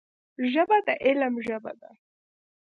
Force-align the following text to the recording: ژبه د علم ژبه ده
ژبه 0.51 0.77
د 0.85 0.89
علم 1.05 1.33
ژبه 1.47 1.73
ده 1.81 1.91